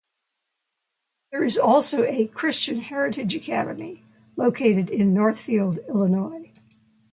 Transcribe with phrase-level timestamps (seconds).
[1.31, 4.03] There is also a "Christian Heritage Academy"
[4.35, 6.51] located in Northfield, Illinois.